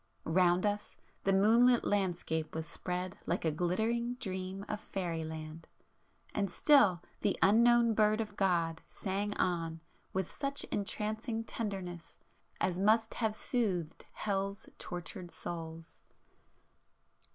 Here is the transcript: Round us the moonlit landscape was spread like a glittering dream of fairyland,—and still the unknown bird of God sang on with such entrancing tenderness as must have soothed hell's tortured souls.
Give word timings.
Round 0.25 0.65
us 0.65 0.97
the 1.25 1.31
moonlit 1.31 1.85
landscape 1.85 2.55
was 2.55 2.65
spread 2.65 3.19
like 3.27 3.45
a 3.45 3.51
glittering 3.51 4.15
dream 4.15 4.65
of 4.67 4.79
fairyland,—and 4.79 6.49
still 6.49 7.03
the 7.19 7.37
unknown 7.43 7.93
bird 7.93 8.19
of 8.19 8.35
God 8.35 8.81
sang 8.89 9.35
on 9.37 9.79
with 10.11 10.31
such 10.31 10.63
entrancing 10.71 11.43
tenderness 11.43 12.17
as 12.59 12.79
must 12.79 13.13
have 13.13 13.35
soothed 13.35 14.07
hell's 14.13 14.67
tortured 14.79 15.29
souls. 15.29 16.01